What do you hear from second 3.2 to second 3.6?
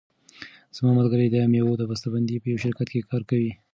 کوي.